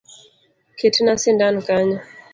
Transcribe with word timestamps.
Ketna 0.79 1.13
sindan 1.21 1.55
kanyo 1.67 1.99